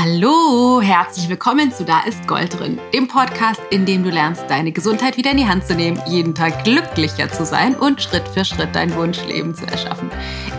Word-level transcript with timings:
Hallo, 0.00 0.80
herzlich 0.80 1.28
willkommen 1.28 1.72
zu 1.72 1.84
Da 1.84 2.02
ist 2.02 2.28
Gold 2.28 2.56
drin, 2.56 2.78
dem 2.94 3.08
Podcast, 3.08 3.60
in 3.70 3.84
dem 3.84 4.04
du 4.04 4.10
lernst, 4.10 4.44
deine 4.48 4.70
Gesundheit 4.70 5.16
wieder 5.16 5.32
in 5.32 5.38
die 5.38 5.48
Hand 5.48 5.66
zu 5.66 5.74
nehmen, 5.74 6.00
jeden 6.06 6.36
Tag 6.36 6.62
glücklicher 6.62 7.28
zu 7.32 7.44
sein 7.44 7.74
und 7.74 8.00
Schritt 8.00 8.28
für 8.28 8.44
Schritt 8.44 8.76
dein 8.76 8.94
Wunschleben 8.94 9.56
zu 9.56 9.66
erschaffen. 9.66 10.08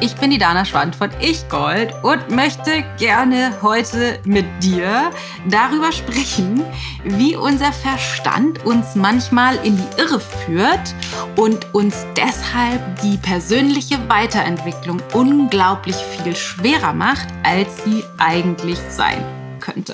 Ich 0.02 0.14
bin 0.16 0.32
die 0.32 0.40
Dana 0.40 0.66
Schwand 0.66 0.94
von 0.94 1.10
Ich 1.22 1.48
Gold 1.48 1.94
und 2.04 2.30
möchte 2.30 2.84
gerne 2.98 3.54
heute 3.62 4.20
mit 4.26 4.46
dir 4.62 5.10
darüber 5.48 5.94
sprechen, 5.94 6.62
wie 7.06 7.38
unser 7.38 7.72
Verstand 7.72 8.66
uns 8.66 8.96
manchmal 8.96 9.56
in 9.64 9.78
die 9.78 10.02
Irre 10.02 10.20
führt 10.20 10.94
und 11.38 11.74
uns 11.74 12.06
deshalb 12.18 13.02
die 13.04 13.16
persönliche 13.16 14.10
Weiterentwicklung 14.10 15.02
unglaublich 15.14 15.96
viel 15.96 16.36
schwerer 16.36 16.92
macht, 16.92 17.30
als 17.44 17.86
sie 17.86 18.04
eigentlich 18.18 18.80
sein 18.90 19.29
könnte. 19.72 19.94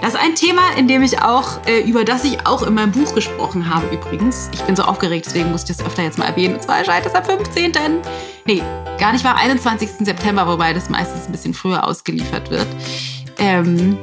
Das 0.00 0.14
ist 0.14 0.20
ein 0.20 0.34
Thema, 0.34 0.62
in 0.76 0.88
dem 0.88 1.02
ich 1.02 1.20
auch, 1.20 1.66
äh, 1.66 1.80
über 1.80 2.04
das 2.04 2.24
ich 2.24 2.46
auch 2.46 2.62
in 2.62 2.74
meinem 2.74 2.92
Buch 2.92 3.14
gesprochen 3.14 3.74
habe 3.74 3.86
übrigens. 3.94 4.50
Ich 4.52 4.62
bin 4.62 4.76
so 4.76 4.84
aufgeregt, 4.84 5.26
deswegen 5.26 5.50
muss 5.50 5.62
ich 5.62 5.76
das 5.76 5.84
öfter 5.84 6.02
jetzt 6.02 6.18
mal 6.18 6.26
erwähnen. 6.26 6.54
Und 6.54 6.62
zwar 6.62 6.78
erscheint 6.78 7.06
es 7.06 7.14
am 7.14 7.24
15. 7.24 7.72
Nee, 8.44 8.62
gar 8.98 9.12
nicht 9.12 9.24
war 9.24 9.36
21. 9.36 9.90
September, 10.00 10.46
wobei 10.46 10.72
das 10.72 10.90
meistens 10.90 11.26
ein 11.26 11.32
bisschen 11.32 11.54
früher 11.54 11.84
ausgeliefert 11.84 12.50
wird. 12.50 12.68
Ähm, 13.38 13.98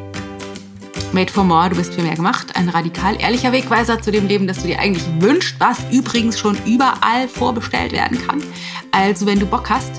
Made 1.14 1.32
for 1.32 1.44
More, 1.44 1.70
du 1.70 1.76
bist 1.76 1.94
für 1.94 2.02
mehr 2.02 2.16
gemacht. 2.16 2.48
Ein 2.56 2.70
radikal 2.70 3.16
ehrlicher 3.22 3.52
Wegweiser 3.52 4.02
zu 4.02 4.12
dem 4.12 4.28
Leben, 4.28 4.48
das 4.48 4.58
du 4.58 4.68
dir 4.68 4.80
eigentlich 4.80 5.06
wünschst, 5.20 5.56
was 5.60 5.78
übrigens 5.92 6.40
schon 6.40 6.58
überall 6.66 7.28
vorbestellt 7.28 7.92
werden 7.92 8.20
kann. 8.26 8.44
Also, 8.92 9.26
wenn 9.26 9.40
du 9.40 9.46
Bock 9.46 9.70
hast, 9.70 9.92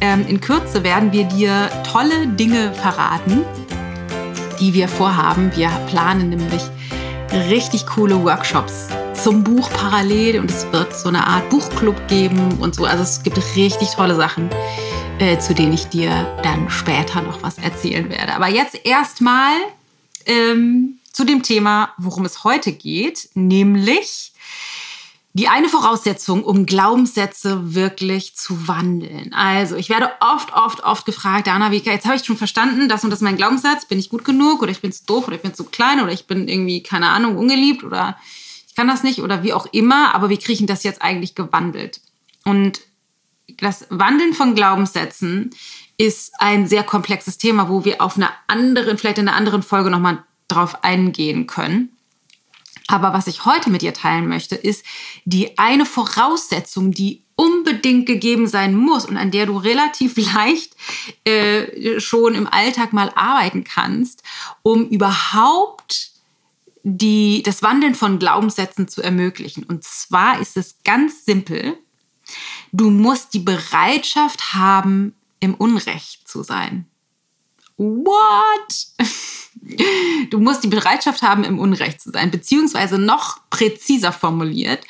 ähm, 0.00 0.26
in 0.28 0.40
Kürze 0.40 0.84
werden 0.84 1.10
wir 1.10 1.24
dir 1.24 1.70
tolle 1.90 2.28
Dinge 2.28 2.72
verraten, 2.74 3.44
die 4.60 4.74
wir 4.74 4.88
vorhaben. 4.88 5.50
Wir 5.56 5.68
planen 5.88 6.30
nämlich 6.30 6.62
richtig 7.50 7.86
coole 7.86 8.22
Workshops 8.22 8.88
zum 9.14 9.42
Buch 9.42 9.70
parallel 9.70 10.40
und 10.40 10.50
es 10.50 10.70
wird 10.72 10.94
so 10.94 11.08
eine 11.08 11.26
Art 11.26 11.48
Buchclub 11.50 12.08
geben 12.08 12.58
und 12.60 12.74
so. 12.74 12.84
Also 12.84 13.02
es 13.02 13.22
gibt 13.22 13.38
richtig 13.56 13.90
tolle 13.90 14.14
Sachen, 14.14 14.48
äh, 15.18 15.38
zu 15.38 15.54
denen 15.54 15.72
ich 15.72 15.86
dir 15.88 16.10
dann 16.42 16.70
später 16.70 17.22
noch 17.22 17.42
was 17.42 17.58
erzählen 17.58 18.08
werde. 18.10 18.34
Aber 18.34 18.48
jetzt 18.48 18.86
erstmal 18.86 19.54
ähm, 20.26 20.98
zu 21.12 21.24
dem 21.24 21.42
Thema, 21.42 21.92
worum 21.98 22.24
es 22.24 22.44
heute 22.44 22.72
geht, 22.72 23.28
nämlich 23.34 24.32
die 25.38 25.46
eine 25.46 25.68
Voraussetzung, 25.68 26.42
um 26.42 26.66
Glaubenssätze 26.66 27.74
wirklich 27.74 28.34
zu 28.34 28.66
wandeln. 28.66 29.32
Also, 29.32 29.76
ich 29.76 29.88
werde 29.88 30.10
oft, 30.18 30.52
oft, 30.52 30.82
oft 30.82 31.06
gefragt, 31.06 31.46
Dana, 31.46 31.70
Vika, 31.70 31.92
jetzt 31.92 32.06
habe 32.06 32.16
ich 32.16 32.24
schon 32.24 32.36
verstanden, 32.36 32.88
das 32.88 33.04
und 33.04 33.10
das 33.10 33.20
ist 33.20 33.24
mein 33.24 33.36
Glaubenssatz, 33.36 33.86
bin 33.86 34.00
ich 34.00 34.08
gut 34.08 34.24
genug 34.24 34.62
oder 34.62 34.72
ich 34.72 34.80
bin 34.80 34.90
zu 34.90 35.06
doof 35.06 35.28
oder 35.28 35.36
ich 35.36 35.42
bin 35.42 35.54
zu 35.54 35.62
klein 35.62 36.00
oder 36.00 36.10
ich 36.10 36.26
bin 36.26 36.48
irgendwie, 36.48 36.82
keine 36.82 37.10
Ahnung, 37.10 37.36
ungeliebt 37.36 37.84
oder 37.84 38.18
ich 38.66 38.74
kann 38.74 38.88
das 38.88 39.04
nicht 39.04 39.20
oder 39.20 39.44
wie 39.44 39.52
auch 39.52 39.66
immer, 39.70 40.12
aber 40.12 40.28
wie 40.28 40.38
kriege 40.38 40.60
ich 40.60 40.66
das 40.66 40.82
jetzt 40.82 41.02
eigentlich 41.02 41.36
gewandelt? 41.36 42.00
Und 42.44 42.80
das 43.60 43.86
Wandeln 43.90 44.34
von 44.34 44.56
Glaubenssätzen 44.56 45.50
ist 45.98 46.32
ein 46.40 46.66
sehr 46.66 46.82
komplexes 46.82 47.38
Thema, 47.38 47.68
wo 47.68 47.84
wir 47.84 48.02
auf 48.02 48.16
einer 48.16 48.32
anderen, 48.48 48.98
vielleicht 48.98 49.18
in 49.18 49.28
einer 49.28 49.36
anderen 49.36 49.62
Folge 49.62 49.90
nochmal 49.90 50.24
drauf 50.48 50.82
eingehen 50.82 51.46
können. 51.46 51.96
Aber 52.88 53.12
was 53.12 53.26
ich 53.26 53.44
heute 53.44 53.70
mit 53.70 53.82
dir 53.82 53.92
teilen 53.92 54.28
möchte, 54.28 54.56
ist 54.56 54.84
die 55.24 55.58
eine 55.58 55.86
Voraussetzung, 55.86 56.90
die 56.90 57.22
unbedingt 57.36 58.06
gegeben 58.06 58.48
sein 58.48 58.74
muss 58.74 59.04
und 59.04 59.16
an 59.16 59.30
der 59.30 59.46
du 59.46 59.58
relativ 59.58 60.16
leicht 60.34 60.74
äh, 61.24 62.00
schon 62.00 62.34
im 62.34 62.48
Alltag 62.48 62.92
mal 62.92 63.12
arbeiten 63.14 63.62
kannst, 63.62 64.24
um 64.62 64.88
überhaupt 64.88 66.10
die, 66.82 67.42
das 67.44 67.62
Wandeln 67.62 67.94
von 67.94 68.18
Glaubenssätzen 68.18 68.88
zu 68.88 69.02
ermöglichen. 69.02 69.64
Und 69.64 69.84
zwar 69.84 70.40
ist 70.40 70.56
es 70.56 70.76
ganz 70.82 71.26
simpel. 71.26 71.76
Du 72.72 72.90
musst 72.90 73.34
die 73.34 73.40
Bereitschaft 73.40 74.54
haben, 74.54 75.14
im 75.40 75.54
Unrecht 75.54 76.26
zu 76.26 76.42
sein. 76.42 76.86
What? 77.76 78.88
Du 80.30 80.40
musst 80.40 80.64
die 80.64 80.68
Bereitschaft 80.68 81.22
haben, 81.22 81.44
im 81.44 81.58
Unrecht 81.58 82.00
zu 82.00 82.10
sein, 82.10 82.30
beziehungsweise 82.30 82.98
noch 82.98 83.38
präziser 83.50 84.12
formuliert, 84.12 84.80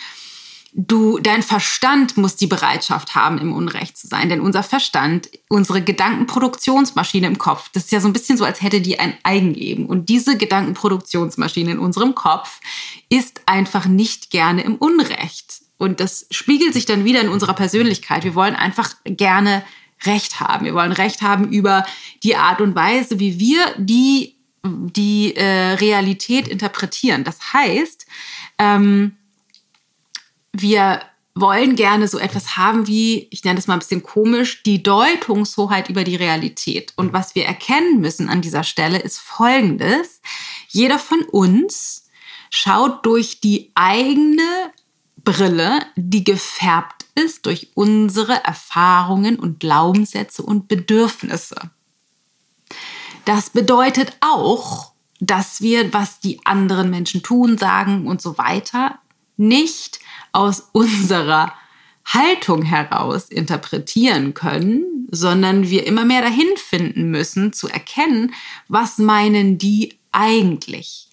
du, 0.79 1.19
dein 1.19 1.43
Verstand 1.43 2.17
muss 2.17 2.37
die 2.37 2.47
Bereitschaft 2.47 3.15
haben, 3.15 3.39
im 3.39 3.53
Unrecht 3.53 3.97
zu 3.99 4.07
sein. 4.07 4.29
Denn 4.29 4.41
unser 4.41 4.63
Verstand, 4.63 5.29
unsere 5.49 5.83
Gedankenproduktionsmaschine 5.83 7.27
im 7.27 7.39
Kopf, 7.39 7.71
das 7.73 7.85
ist 7.85 7.93
ja 7.93 8.01
so 8.01 8.09
ein 8.09 8.13
bisschen 8.13 8.39
so, 8.39 8.45
als 8.45 8.63
hätte 8.63 8.81
die 8.81 8.99
ein 8.99 9.17
Eigenleben. 9.23 9.87
Und 9.87 10.09
diese 10.09 10.37
Gedankenproduktionsmaschine 10.37 11.73
in 11.73 11.79
unserem 11.79 12.15
Kopf 12.15 12.61
ist 13.09 13.43
einfach 13.47 13.87
nicht 13.87 14.31
gerne 14.31 14.63
im 14.63 14.77
Unrecht. 14.77 15.63
Und 15.79 16.01
das 16.01 16.27
spiegelt 16.31 16.75
sich 16.75 16.87
dann 16.87 17.05
wieder 17.05 17.21
in 17.21 17.29
unserer 17.29 17.55
Persönlichkeit. 17.55 18.25
Wir 18.25 18.35
wollen 18.35 18.57
einfach 18.57 18.95
gerne 19.05 19.65
Recht 20.05 20.39
haben. 20.39 20.65
Wir 20.65 20.75
wollen 20.75 20.93
Recht 20.93 21.23
haben 21.23 21.51
über 21.51 21.85
die 22.23 22.37
Art 22.37 22.61
und 22.61 22.77
Weise, 22.77 23.19
wie 23.19 23.41
wir 23.41 23.61
die 23.79 24.38
die 24.69 25.35
äh, 25.37 25.75
Realität 25.75 26.49
interpretieren. 26.49 27.25
Das 27.25 27.53
heißt, 27.53 28.07
ähm, 28.59 29.17
wir 30.53 31.03
wollen 31.35 31.77
gerne 31.77 32.09
so 32.09 32.19
etwas 32.19 32.57
haben 32.57 32.87
wie, 32.87 33.29
ich 33.31 33.45
nenne 33.45 33.57
das 33.57 33.67
mal 33.67 33.75
ein 33.75 33.81
bisschen 33.81 34.03
komisch, 34.03 34.63
die 34.63 34.83
Deutungshoheit 34.83 35.89
über 35.89 36.05
die 36.05 36.17
Realität. 36.17 36.93
Und 36.97 37.13
was 37.13 37.35
wir 37.35 37.45
erkennen 37.45 38.01
müssen 38.01 38.29
an 38.29 38.43
dieser 38.43 38.65
Stelle 38.65 38.99
ist 38.99 39.19
Folgendes. 39.19 40.21
Jeder 40.69 40.99
von 40.99 41.23
uns 41.23 42.09
schaut 42.51 43.05
durch 43.07 43.41
die 43.41 43.71
eigene 43.75 44.73
Brille, 45.17 45.81
die 45.97 46.25
gefärbt 46.25 47.05
ist 47.15 47.47
durch 47.47 47.69
unsere 47.75 48.45
Erfahrungen 48.45 49.39
und 49.39 49.61
Glaubenssätze 49.61 50.43
und 50.43 50.69
Bedürfnisse. 50.69 51.71
Das 53.29 53.51
bedeutet 53.51 54.17
auch, 54.23 54.93
dass 55.21 55.61
wir, 55.61 55.93
was 55.93 56.19
die 56.19 56.41
anderen 56.47 56.89
Menschen 56.89 57.23
tun, 57.23 57.59
sagen 57.59 58.07
und 58.07 58.23
so 58.23 58.39
weiter, 58.39 59.01
nicht 59.37 59.99
aus 60.33 60.71
unserer 60.73 61.53
Haltung 62.07 62.63
heraus 62.63 63.29
interpretieren 63.29 64.33
können, 64.33 65.07
sondern 65.11 65.69
wir 65.69 65.87
immer 65.87 66.07
mehr 66.07 66.23
dahin 66.23 66.49
finden 66.57 67.11
müssen, 67.11 67.53
zu 67.53 67.69
erkennen, 67.69 68.33
was 68.67 68.97
meinen 68.97 69.59
die 69.59 69.99
eigentlich. 70.11 71.11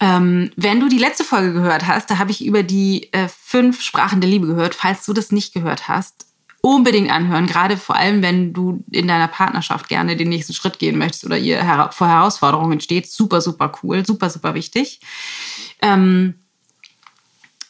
Ähm, 0.00 0.50
wenn 0.56 0.80
du 0.80 0.88
die 0.90 0.98
letzte 0.98 1.24
Folge 1.24 1.54
gehört 1.54 1.86
hast, 1.86 2.10
da 2.10 2.18
habe 2.18 2.30
ich 2.30 2.44
über 2.44 2.62
die 2.62 3.10
äh, 3.14 3.28
fünf 3.28 3.80
Sprachen 3.80 4.20
der 4.20 4.28
Liebe 4.28 4.48
gehört. 4.48 4.74
Falls 4.74 5.06
du 5.06 5.14
das 5.14 5.32
nicht 5.32 5.54
gehört 5.54 5.88
hast, 5.88 6.25
unbedingt 6.66 7.10
anhören, 7.10 7.46
gerade 7.46 7.76
vor 7.76 7.94
allem, 7.94 8.22
wenn 8.22 8.52
du 8.52 8.82
in 8.90 9.06
deiner 9.06 9.28
Partnerschaft 9.28 9.88
gerne 9.88 10.16
den 10.16 10.28
nächsten 10.28 10.52
Schritt 10.52 10.78
gehen 10.80 10.98
möchtest 10.98 11.24
oder 11.24 11.38
ihr 11.38 11.58
vor 11.92 12.08
Herausforderungen 12.08 12.80
steht. 12.80 13.08
Super, 13.08 13.40
super 13.40 13.72
cool, 13.82 14.04
super, 14.04 14.30
super 14.30 14.54
wichtig. 14.54 15.00
Ähm, 15.80 16.34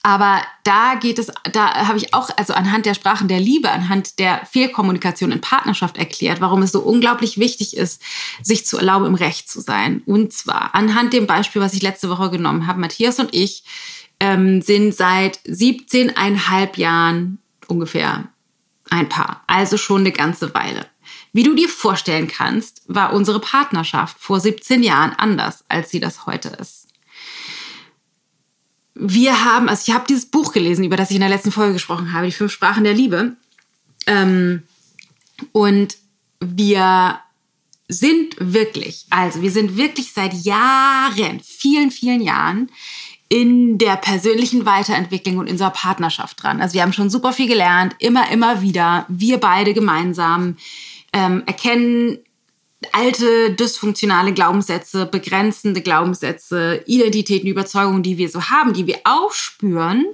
aber 0.02 0.40
da 0.62 0.94
geht 0.94 1.18
es, 1.18 1.32
da 1.52 1.88
habe 1.88 1.98
ich 1.98 2.14
auch, 2.14 2.30
also 2.38 2.54
anhand 2.54 2.86
der 2.86 2.94
Sprachen 2.94 3.28
der 3.28 3.40
Liebe, 3.40 3.70
anhand 3.70 4.18
der 4.18 4.46
Fehlkommunikation 4.46 5.32
in 5.32 5.40
Partnerschaft 5.40 5.98
erklärt, 5.98 6.40
warum 6.40 6.62
es 6.62 6.72
so 6.72 6.80
unglaublich 6.80 7.38
wichtig 7.38 7.76
ist, 7.76 8.00
sich 8.40 8.64
zu 8.64 8.78
erlauben, 8.78 9.06
im 9.06 9.14
Recht 9.16 9.50
zu 9.50 9.60
sein. 9.60 10.02
Und 10.06 10.32
zwar 10.32 10.74
anhand 10.74 11.12
dem 11.12 11.26
Beispiel, 11.26 11.60
was 11.60 11.74
ich 11.74 11.82
letzte 11.82 12.08
Woche 12.08 12.30
genommen 12.30 12.66
habe. 12.66 12.80
Matthias 12.80 13.18
und 13.18 13.34
ich 13.34 13.64
ähm, 14.20 14.62
sind 14.62 14.94
seit 14.94 15.40
17,5 15.40 16.78
Jahren 16.78 17.38
ungefähr 17.66 18.28
ein 18.90 19.08
Paar, 19.08 19.42
also 19.46 19.76
schon 19.76 20.00
eine 20.00 20.12
ganze 20.12 20.54
Weile. 20.54 20.86
Wie 21.32 21.42
du 21.42 21.54
dir 21.54 21.68
vorstellen 21.68 22.28
kannst, 22.28 22.82
war 22.86 23.12
unsere 23.12 23.40
Partnerschaft 23.40 24.16
vor 24.18 24.40
17 24.40 24.82
Jahren 24.82 25.12
anders, 25.12 25.64
als 25.68 25.90
sie 25.90 26.00
das 26.00 26.26
heute 26.26 26.48
ist. 26.48 26.86
Wir 28.94 29.44
haben, 29.44 29.68
also 29.68 29.84
ich 29.86 29.94
habe 29.94 30.06
dieses 30.08 30.26
Buch 30.26 30.52
gelesen, 30.52 30.84
über 30.84 30.96
das 30.96 31.10
ich 31.10 31.16
in 31.16 31.20
der 31.20 31.28
letzten 31.28 31.52
Folge 31.52 31.74
gesprochen 31.74 32.12
habe, 32.12 32.26
die 32.26 32.32
fünf 32.32 32.52
Sprachen 32.52 32.84
der 32.84 32.94
Liebe. 32.94 33.36
Ähm, 34.06 34.62
und 35.52 35.98
wir 36.40 37.20
sind 37.88 38.36
wirklich, 38.38 39.06
also 39.10 39.42
wir 39.42 39.50
sind 39.50 39.76
wirklich 39.76 40.12
seit 40.12 40.32
Jahren, 40.32 41.40
vielen, 41.40 41.90
vielen 41.90 42.20
Jahren 42.20 42.70
in 43.28 43.78
der 43.78 43.96
persönlichen 43.96 44.66
Weiterentwicklung 44.66 45.38
und 45.38 45.46
in 45.46 45.52
unserer 45.52 45.70
Partnerschaft 45.70 46.42
dran. 46.42 46.60
Also 46.60 46.74
wir 46.74 46.82
haben 46.82 46.92
schon 46.92 47.10
super 47.10 47.32
viel 47.32 47.48
gelernt, 47.48 47.96
immer, 47.98 48.30
immer 48.30 48.62
wieder. 48.62 49.04
Wir 49.08 49.38
beide 49.38 49.74
gemeinsam 49.74 50.56
ähm, 51.12 51.42
erkennen 51.46 52.18
alte 52.92 53.52
dysfunktionale 53.52 54.32
Glaubenssätze, 54.32 55.06
begrenzende 55.06 55.80
Glaubenssätze, 55.80 56.82
Identitäten, 56.86 57.48
Überzeugungen, 57.48 58.02
die 58.02 58.18
wir 58.18 58.28
so 58.28 58.50
haben, 58.50 58.74
die 58.74 58.86
wir 58.86 59.00
aufspüren 59.04 60.04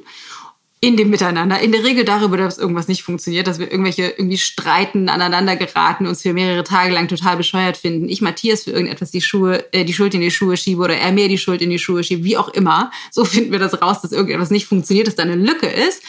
in 0.84 0.96
dem 0.96 1.10
Miteinander. 1.10 1.60
In 1.60 1.70
der 1.70 1.84
Regel 1.84 2.04
darüber, 2.04 2.36
dass 2.36 2.58
irgendwas 2.58 2.88
nicht 2.88 3.04
funktioniert, 3.04 3.46
dass 3.46 3.60
wir 3.60 3.70
irgendwelche 3.70 4.02
irgendwie 4.02 4.36
streiten, 4.36 5.08
aneinander 5.08 5.54
geraten, 5.54 6.08
uns 6.08 6.22
für 6.22 6.32
mehrere 6.32 6.64
Tage 6.64 6.92
lang 6.92 7.06
total 7.06 7.36
bescheuert 7.36 7.76
finden. 7.76 8.08
Ich 8.08 8.20
Matthias 8.20 8.64
für 8.64 8.72
irgendetwas 8.72 9.12
die 9.12 9.20
Schuhe, 9.20 9.72
äh, 9.72 9.84
die 9.84 9.92
Schuld 9.92 10.12
in 10.12 10.20
die 10.20 10.32
Schuhe 10.32 10.56
schiebe 10.56 10.82
oder 10.82 10.96
er 10.96 11.12
mir 11.12 11.28
die 11.28 11.38
Schuld 11.38 11.62
in 11.62 11.70
die 11.70 11.78
Schuhe 11.78 12.02
schiebe, 12.02 12.24
wie 12.24 12.36
auch 12.36 12.48
immer. 12.48 12.90
So 13.12 13.24
finden 13.24 13.52
wir 13.52 13.60
das 13.60 13.80
raus, 13.80 14.02
dass 14.02 14.10
irgendetwas 14.10 14.50
nicht 14.50 14.66
funktioniert, 14.66 15.06
dass 15.06 15.14
da 15.14 15.22
eine 15.22 15.36
Lücke 15.36 15.68
ist. 15.68 16.02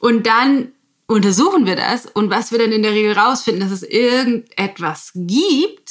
Und 0.00 0.26
dann 0.26 0.72
untersuchen 1.06 1.64
wir 1.64 1.76
das 1.76 2.04
und 2.04 2.28
was 2.28 2.52
wir 2.52 2.58
dann 2.58 2.72
in 2.72 2.82
der 2.82 2.92
Regel 2.92 3.14
rausfinden, 3.14 3.62
dass 3.62 3.72
es 3.72 3.88
irgendetwas 3.88 5.12
gibt, 5.14 5.90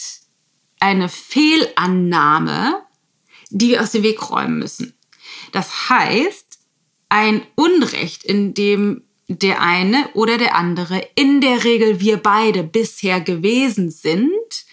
eine 0.79 1.09
Fehlannahme, 1.09 2.75
die 3.49 3.69
wir 3.69 3.81
aus 3.81 3.91
dem 3.91 4.03
Weg 4.03 4.29
räumen 4.29 4.59
müssen. 4.59 4.93
Das 5.51 5.89
heißt, 5.89 6.42
ein 7.13 7.43
Unrecht, 7.53 8.23
in 8.23 8.55
dem 8.55 9.03
der 9.27 9.61
eine 9.61 10.09
oder 10.15 10.39
der 10.39 10.55
andere, 10.55 11.07
in 11.13 11.41
der 11.41 11.63
Regel 11.63 11.99
wir 11.99 12.17
beide 12.17 12.63
bisher 12.63 13.21
gewesen 13.21 13.91
sind 13.91 14.65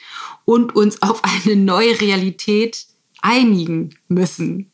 und 0.47 0.75
uns 0.75 1.03
auf 1.03 1.23
eine 1.23 1.55
neue 1.55 2.01
Realität 2.01 2.87
einigen 3.21 3.95
müssen. 4.09 4.73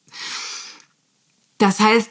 Das 1.59 1.81
heißt, 1.81 2.11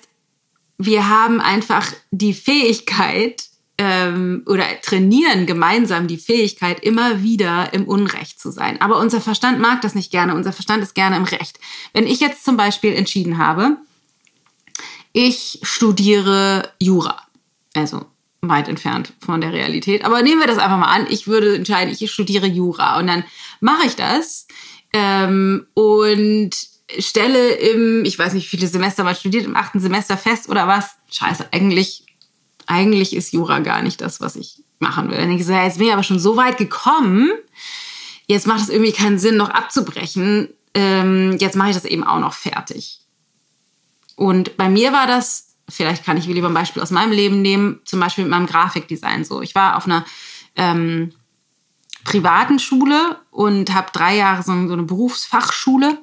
wir 0.78 1.08
haben 1.08 1.40
einfach 1.40 1.94
die 2.12 2.34
Fähigkeit 2.34 3.46
ähm, 3.78 4.44
oder 4.48 4.66
trainieren 4.82 5.46
gemeinsam 5.46 6.08
die 6.08 6.18
Fähigkeit, 6.18 6.84
immer 6.84 7.24
wieder 7.24 7.74
im 7.74 7.88
Unrecht 7.88 8.42
zu 8.42 8.52
sein. 8.52 8.82
Aber 8.82 9.00
unser 9.00 9.22
Verstand 9.22 9.62
mag 9.62 9.80
das 9.80 9.96
nicht 9.96 10.12
gerne. 10.12 10.36
Unser 10.36 10.52
Verstand 10.52 10.84
ist 10.84 10.96
gerne 10.96 11.16
im 11.16 11.24
Recht. 11.24 11.62
Wenn 11.94 12.08
ich 12.08 12.20
jetzt 12.20 12.44
zum 12.44 12.58
Beispiel 12.58 12.94
entschieden 12.94 13.38
habe, 13.38 13.78
ich 15.16 15.60
studiere 15.64 16.74
Jura. 16.78 17.22
Also 17.74 18.06
weit 18.42 18.68
entfernt 18.68 19.14
von 19.26 19.40
der 19.40 19.54
Realität. 19.54 20.04
Aber 20.04 20.22
nehmen 20.22 20.42
wir 20.42 20.48
das 20.48 20.58
einfach 20.58 20.78
mal 20.78 20.94
an. 20.94 21.08
Ich 21.10 21.26
würde 21.26 21.56
entscheiden, 21.56 21.96
ich 21.98 22.12
studiere 22.12 22.48
Jura. 22.48 23.00
Und 23.00 23.08
dann 23.08 23.24
mache 23.62 23.88
ich 23.88 23.96
das 23.96 24.46
ähm, 24.92 25.68
und 25.74 26.52
stelle 27.00 27.54
im, 27.54 28.04
ich 28.04 28.20
weiß 28.20 28.34
nicht, 28.34 28.52
wie 28.52 28.58
viele 28.58 28.68
Semester 28.68 29.06
man 29.06 29.16
studiert, 29.16 29.46
im 29.46 29.56
achten 29.56 29.80
Semester 29.80 30.18
fest 30.18 30.50
oder 30.50 30.68
was. 30.68 30.90
Scheiße, 31.10 31.48
eigentlich, 31.54 32.04
eigentlich 32.68 33.16
ist 33.16 33.32
Jura 33.32 33.60
gar 33.60 33.82
nicht 33.82 34.02
das, 34.02 34.20
was 34.20 34.36
ich 34.36 34.64
machen 34.80 35.10
will. 35.10 35.18
Dann 35.18 35.30
denke 35.30 35.42
ich 35.42 35.48
so, 35.48 35.54
ja, 35.54 35.64
jetzt 35.64 35.78
bin 35.78 35.88
ich 35.88 35.94
aber 35.94 36.04
schon 36.04 36.20
so 36.20 36.36
weit 36.36 36.58
gekommen. 36.58 37.32
Jetzt 38.28 38.48
macht 38.48 38.64
es 38.64 38.70
irgendwie 38.70 38.92
keinen 38.92 39.18
Sinn, 39.18 39.38
noch 39.38 39.50
abzubrechen. 39.50 40.50
Ähm, 40.74 41.38
jetzt 41.40 41.56
mache 41.56 41.70
ich 41.70 41.76
das 41.76 41.86
eben 41.86 42.04
auch 42.04 42.20
noch 42.20 42.34
fertig. 42.34 43.05
Und 44.16 44.58
bei 44.58 44.70
mir 44.70 44.94
war 44.94 45.08
das, 45.08 45.56
vielleicht 45.70 46.06
kann 46.06 46.18
ich 46.18 46.26
lieber 46.26 46.48
ein 46.48 46.54
Beispiel 46.54 46.82
aus 46.82 46.92
meinem 46.92 47.12
Leben 47.12 47.42
nehmen, 47.42 47.82
zum 47.86 48.00
Beispiel 48.00 48.24
mit 48.24 48.32
meinem 48.32 48.48
Grafikdesign 48.48 49.24
so. 49.24 49.42
Ich 49.42 49.56
war 49.56 49.78
auf 49.78 49.86
einer 49.86 50.06
ähm, 50.56 51.12
privaten 52.04 52.60
Schule 52.60 53.20
und 53.32 53.74
habe 53.74 53.92
drei 53.92 54.16
Jahre 54.16 54.44
so, 54.44 54.52
so 54.68 54.74
eine 54.74 54.84
Berufsfachschule 54.84 55.98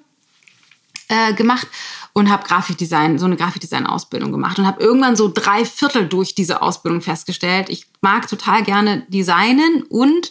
äh, 1.08 1.32
gemacht 1.34 1.66
und 2.12 2.30
habe 2.30 2.46
Grafikdesign, 2.46 3.18
so 3.18 3.26
eine 3.26 3.36
Grafikdesign-Ausbildung 3.36 4.32
gemacht 4.32 4.58
und 4.58 4.66
habe 4.66 4.82
irgendwann 4.82 5.16
so 5.16 5.30
drei 5.32 5.64
Viertel 5.64 6.08
durch 6.08 6.34
diese 6.34 6.60
Ausbildung 6.60 7.00
festgestellt. 7.00 7.70
Ich 7.70 7.86
mag 8.02 8.28
total 8.28 8.62
gerne 8.62 9.06
designen 9.08 9.82
und 9.88 10.30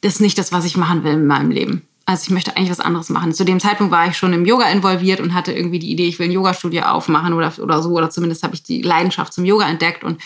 das 0.00 0.14
ist 0.14 0.20
nicht 0.20 0.38
das, 0.38 0.52
was 0.52 0.64
ich 0.64 0.76
machen 0.76 1.04
will 1.04 1.12
in 1.12 1.26
meinem 1.26 1.50
Leben. 1.50 1.86
Also 2.04 2.24
ich 2.24 2.30
möchte 2.30 2.56
eigentlich 2.56 2.70
was 2.70 2.80
anderes 2.80 3.10
machen. 3.10 3.32
Zu 3.32 3.44
dem 3.44 3.60
Zeitpunkt 3.60 3.92
war 3.92 4.08
ich 4.08 4.16
schon 4.16 4.32
im 4.32 4.44
Yoga 4.44 4.68
involviert 4.68 5.20
und 5.20 5.34
hatte 5.34 5.52
irgendwie 5.52 5.78
die 5.78 5.90
Idee, 5.90 6.08
ich 6.08 6.18
will 6.18 6.28
ein 6.28 6.32
Yoga-Studio 6.32 6.82
aufmachen 6.82 7.32
oder, 7.32 7.52
oder 7.60 7.82
so. 7.82 7.90
Oder 7.90 8.10
zumindest 8.10 8.42
habe 8.42 8.54
ich 8.54 8.62
die 8.62 8.82
Leidenschaft 8.82 9.32
zum 9.32 9.44
Yoga 9.44 9.68
entdeckt 9.68 10.02
und 10.02 10.20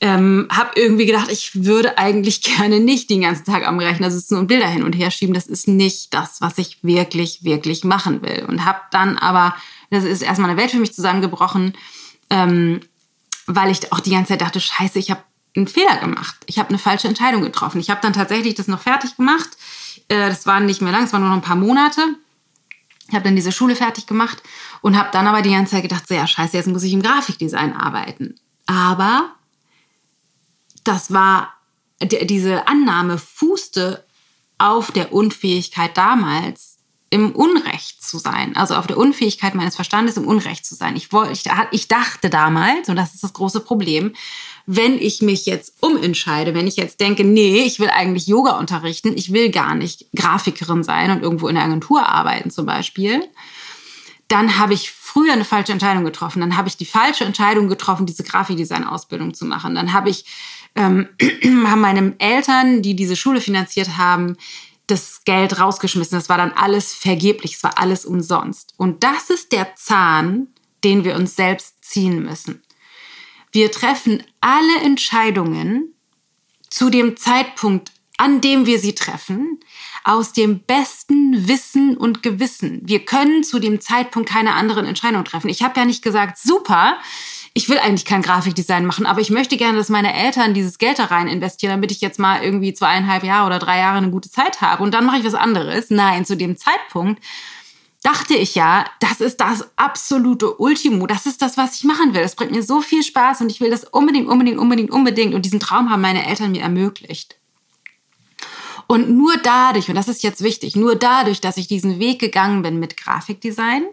ähm, 0.00 0.48
habe 0.50 0.70
irgendwie 0.74 1.06
gedacht, 1.06 1.30
ich 1.30 1.64
würde 1.64 1.98
eigentlich 1.98 2.42
gerne 2.56 2.80
nicht 2.80 3.10
den 3.10 3.20
ganzen 3.20 3.44
Tag 3.44 3.66
am 3.66 3.78
Rechner 3.78 4.10
sitzen 4.10 4.36
und 4.36 4.48
Bilder 4.48 4.66
hin 4.66 4.82
und 4.82 4.94
her 4.94 5.10
schieben. 5.10 5.34
Das 5.34 5.46
ist 5.46 5.68
nicht 5.68 6.14
das, 6.14 6.40
was 6.40 6.58
ich 6.58 6.78
wirklich, 6.82 7.44
wirklich 7.44 7.84
machen 7.84 8.22
will. 8.22 8.44
Und 8.48 8.64
habe 8.64 8.80
dann 8.90 9.18
aber, 9.18 9.54
das 9.90 10.04
ist 10.04 10.22
erstmal 10.22 10.50
eine 10.50 10.58
Welt 10.58 10.72
für 10.72 10.78
mich 10.78 10.94
zusammengebrochen, 10.94 11.74
ähm, 12.30 12.80
weil 13.46 13.70
ich 13.70 13.92
auch 13.92 14.00
die 14.00 14.10
ganze 14.10 14.30
Zeit 14.30 14.40
dachte, 14.40 14.60
scheiße, 14.60 14.98
ich 14.98 15.10
habe 15.10 15.22
einen 15.56 15.68
Fehler 15.68 15.96
gemacht. 15.96 16.36
Ich 16.46 16.58
habe 16.58 16.68
eine 16.68 16.78
falsche 16.78 17.08
Entscheidung 17.08 17.42
getroffen. 17.42 17.80
Ich 17.80 17.88
habe 17.88 18.00
dann 18.02 18.12
tatsächlich 18.12 18.54
das 18.54 18.68
noch 18.68 18.80
fertig 18.80 19.16
gemacht 19.16 19.48
äh, 20.08 20.28
das 20.28 20.46
war 20.46 20.60
nicht 20.60 20.82
mehr 20.82 20.92
lang, 20.92 21.04
es 21.04 21.12
waren 21.12 21.20
nur 21.22 21.30
noch 21.30 21.36
ein 21.36 21.42
paar 21.42 21.56
Monate. 21.56 22.00
Ich 23.08 23.14
habe 23.14 23.24
dann 23.24 23.36
diese 23.36 23.52
Schule 23.52 23.74
fertig 23.74 24.06
gemacht 24.06 24.42
und 24.82 24.98
habe 24.98 25.10
dann 25.12 25.26
aber 25.26 25.40
die 25.40 25.50
ganze 25.50 25.72
Zeit 25.72 25.82
gedacht, 25.82 26.06
so 26.06 26.14
ja, 26.14 26.26
scheiße, 26.26 26.56
jetzt 26.56 26.66
muss 26.66 26.82
ich 26.82 26.92
im 26.92 27.02
Grafikdesign 27.02 27.74
arbeiten. 27.74 28.38
Aber 28.66 29.32
das 30.84 31.12
war, 31.12 31.54
diese 32.02 32.68
Annahme 32.68 33.16
fußte 33.18 34.04
auf 34.58 34.90
der 34.90 35.12
Unfähigkeit 35.12 35.96
damals, 35.96 36.78
im 37.10 37.32
Unrecht 37.32 38.02
zu 38.02 38.18
sein, 38.18 38.54
also 38.54 38.74
auf 38.74 38.86
der 38.86 38.98
Unfähigkeit 38.98 39.54
meines 39.54 39.76
Verstandes 39.76 40.18
im 40.18 40.26
Unrecht 40.26 40.66
zu 40.66 40.74
sein. 40.74 40.94
Ich, 40.94 41.10
wollte, 41.10 41.32
ich 41.70 41.88
dachte 41.88 42.28
damals, 42.28 42.88
und 42.88 42.96
das 42.96 43.14
ist 43.14 43.24
das 43.24 43.32
große 43.32 43.60
Problem, 43.60 44.14
wenn 44.70 44.98
ich 44.98 45.22
mich 45.22 45.46
jetzt 45.46 45.72
umentscheide, 45.80 46.52
wenn 46.52 46.66
ich 46.66 46.76
jetzt 46.76 47.00
denke, 47.00 47.24
nee, 47.24 47.62
ich 47.62 47.80
will 47.80 47.88
eigentlich 47.88 48.26
Yoga 48.26 48.58
unterrichten, 48.58 49.14
ich 49.16 49.32
will 49.32 49.50
gar 49.50 49.74
nicht 49.74 50.04
Grafikerin 50.14 50.82
sein 50.84 51.10
und 51.10 51.22
irgendwo 51.22 51.48
in 51.48 51.54
der 51.54 51.64
Agentur 51.64 52.06
arbeiten 52.06 52.50
zum 52.50 52.66
Beispiel, 52.66 53.22
dann 54.28 54.58
habe 54.58 54.74
ich 54.74 54.90
früher 54.90 55.32
eine 55.32 55.46
falsche 55.46 55.72
Entscheidung 55.72 56.04
getroffen. 56.04 56.40
Dann 56.40 56.58
habe 56.58 56.68
ich 56.68 56.76
die 56.76 56.84
falsche 56.84 57.24
Entscheidung 57.24 57.68
getroffen, 57.68 58.04
diese 58.04 58.24
Grafikdesign-Ausbildung 58.24 59.32
zu 59.32 59.46
machen. 59.46 59.74
Dann 59.74 59.94
habe 59.94 60.10
ich, 60.10 60.26
ähm, 60.76 61.08
haben 61.66 61.80
meine 61.80 62.14
Eltern, 62.18 62.82
die 62.82 62.94
diese 62.94 63.16
Schule 63.16 63.40
finanziert 63.40 63.96
haben, 63.96 64.36
das 64.86 65.22
Geld 65.24 65.58
rausgeschmissen. 65.58 66.18
Das 66.18 66.28
war 66.28 66.36
dann 66.36 66.52
alles 66.52 66.92
vergeblich, 66.92 67.54
es 67.54 67.62
war 67.62 67.78
alles 67.78 68.04
umsonst. 68.04 68.74
Und 68.76 69.02
das 69.02 69.30
ist 69.30 69.52
der 69.52 69.74
Zahn, 69.76 70.48
den 70.84 71.04
wir 71.04 71.16
uns 71.16 71.36
selbst 71.36 71.82
ziehen 71.82 72.22
müssen. 72.22 72.60
Wir 73.52 73.70
treffen 73.70 74.22
alle 74.40 74.82
Entscheidungen 74.82 75.94
zu 76.68 76.90
dem 76.90 77.16
Zeitpunkt, 77.16 77.92
an 78.18 78.40
dem 78.40 78.66
wir 78.66 78.78
sie 78.78 78.94
treffen, 78.94 79.60
aus 80.04 80.32
dem 80.32 80.60
besten 80.60 81.48
Wissen 81.48 81.96
und 81.96 82.22
Gewissen. 82.22 82.80
Wir 82.84 83.04
können 83.04 83.44
zu 83.44 83.58
dem 83.58 83.80
Zeitpunkt 83.80 84.28
keine 84.28 84.54
anderen 84.54 84.86
Entscheidungen 84.86 85.24
treffen. 85.24 85.48
Ich 85.48 85.62
habe 85.62 85.78
ja 85.78 85.86
nicht 85.86 86.02
gesagt, 86.02 86.38
super, 86.38 86.98
ich 87.54 87.68
will 87.68 87.78
eigentlich 87.78 88.04
kein 88.04 88.22
Grafikdesign 88.22 88.86
machen, 88.86 89.06
aber 89.06 89.20
ich 89.20 89.30
möchte 89.30 89.56
gerne, 89.56 89.78
dass 89.78 89.88
meine 89.88 90.14
Eltern 90.14 90.54
dieses 90.54 90.78
Geld 90.78 90.98
da 90.98 91.06
rein 91.06 91.28
investieren, 91.28 91.72
damit 91.72 91.90
ich 91.90 92.00
jetzt 92.00 92.18
mal 92.18 92.42
irgendwie 92.42 92.74
zweieinhalb 92.74 93.24
Jahre 93.24 93.46
oder 93.46 93.58
drei 93.58 93.78
Jahre 93.78 93.98
eine 93.98 94.10
gute 94.10 94.30
Zeit 94.30 94.60
habe 94.60 94.82
und 94.82 94.92
dann 94.92 95.06
mache 95.06 95.18
ich 95.18 95.24
was 95.24 95.34
anderes. 95.34 95.90
Nein, 95.90 96.24
zu 96.24 96.36
dem 96.36 96.56
Zeitpunkt 96.56 97.22
dachte 98.08 98.34
ich 98.34 98.54
ja, 98.54 98.86
das 99.00 99.20
ist 99.20 99.38
das 99.38 99.68
absolute 99.76 100.54
Ultimo. 100.54 101.06
Das 101.06 101.26
ist 101.26 101.42
das, 101.42 101.58
was 101.58 101.74
ich 101.74 101.84
machen 101.84 102.14
will. 102.14 102.22
Das 102.22 102.36
bringt 102.36 102.52
mir 102.52 102.62
so 102.62 102.80
viel 102.80 103.02
Spaß 103.02 103.42
und 103.42 103.50
ich 103.50 103.60
will 103.60 103.70
das 103.70 103.84
unbedingt, 103.84 104.28
unbedingt, 104.28 104.58
unbedingt, 104.58 104.90
unbedingt. 104.90 105.34
Und 105.34 105.44
diesen 105.44 105.60
Traum 105.60 105.90
haben 105.90 106.00
meine 106.00 106.26
Eltern 106.26 106.52
mir 106.52 106.62
ermöglicht. 106.62 107.36
Und 108.86 109.10
nur 109.10 109.36
dadurch, 109.36 109.90
und 109.90 109.94
das 109.94 110.08
ist 110.08 110.22
jetzt 110.22 110.42
wichtig, 110.42 110.74
nur 110.74 110.96
dadurch, 110.96 111.42
dass 111.42 111.58
ich 111.58 111.66
diesen 111.66 111.98
Weg 111.98 112.18
gegangen 112.18 112.62
bin 112.62 112.80
mit 112.80 112.96
Grafikdesign, 112.96 113.84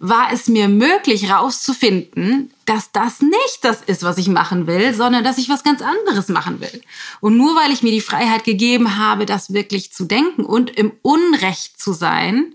war 0.00 0.32
es 0.32 0.48
mir 0.48 0.68
möglich 0.68 1.28
herauszufinden, 1.28 2.50
dass 2.66 2.90
das 2.90 3.20
nicht 3.20 3.58
das 3.62 3.82
ist, 3.82 4.02
was 4.02 4.18
ich 4.18 4.26
machen 4.26 4.66
will, 4.66 4.94
sondern 4.94 5.22
dass 5.22 5.38
ich 5.38 5.48
was 5.48 5.62
ganz 5.62 5.80
anderes 5.80 6.28
machen 6.28 6.60
will. 6.60 6.82
Und 7.20 7.36
nur 7.36 7.54
weil 7.54 7.70
ich 7.70 7.84
mir 7.84 7.92
die 7.92 8.00
Freiheit 8.00 8.42
gegeben 8.42 8.96
habe, 8.96 9.26
das 9.26 9.52
wirklich 9.52 9.92
zu 9.92 10.06
denken 10.06 10.44
und 10.44 10.70
im 10.70 10.90
Unrecht 11.02 11.80
zu 11.80 11.92
sein, 11.92 12.52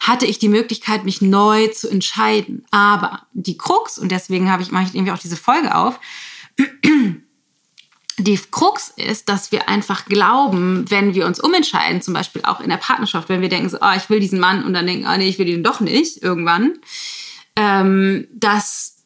hatte 0.00 0.26
ich 0.26 0.38
die 0.38 0.48
Möglichkeit, 0.48 1.04
mich 1.04 1.22
neu 1.22 1.68
zu 1.68 1.88
entscheiden. 1.88 2.64
Aber 2.70 3.22
die 3.32 3.56
Krux, 3.56 3.98
und 3.98 4.10
deswegen 4.10 4.50
habe 4.50 4.62
ich, 4.62 4.70
mache 4.70 4.84
ich 4.84 4.94
irgendwie 4.94 5.12
auch 5.12 5.18
diese 5.18 5.36
Folge 5.36 5.74
auf, 5.74 5.98
die 8.18 8.40
Krux 8.50 8.92
ist, 8.96 9.28
dass 9.28 9.52
wir 9.52 9.68
einfach 9.68 10.06
glauben, 10.06 10.90
wenn 10.90 11.14
wir 11.14 11.26
uns 11.26 11.40
umentscheiden, 11.40 12.02
zum 12.02 12.14
Beispiel 12.14 12.42
auch 12.44 12.60
in 12.60 12.70
der 12.70 12.76
Partnerschaft, 12.76 13.28
wenn 13.28 13.40
wir 13.40 13.48
denken, 13.48 13.68
so, 13.68 13.78
oh, 13.80 13.92
ich 13.96 14.08
will 14.08 14.20
diesen 14.20 14.40
Mann 14.40 14.64
und 14.64 14.74
dann 14.74 14.86
denken, 14.86 15.06
oh, 15.06 15.16
nee, 15.16 15.28
ich 15.28 15.38
will 15.38 15.48
ihn 15.48 15.62
doch 15.64 15.80
nicht, 15.80 16.22
irgendwann, 16.22 16.78
ähm, 17.56 18.26
dass 18.32 19.04